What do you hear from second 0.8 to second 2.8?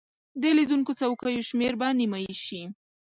څوکیو شمیر به نیمایي شي.